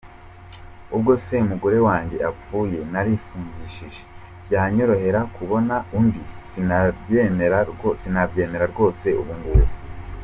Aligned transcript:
Ubwo 0.95 1.11
se 1.25 1.35
umugore 1.45 1.77
wange 1.87 2.17
apfuye 2.29 2.79
narifungishije 2.91 4.01
byanyorohera 4.45 5.19
kubona 5.35 5.75
undi? 5.97 6.21
Sinabyemera 8.05 8.63
rwose 8.71 9.07
ubu 9.21 9.33
ngubu. 9.39 9.69